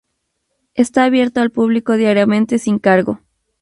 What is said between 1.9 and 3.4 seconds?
diariamente sin cargo.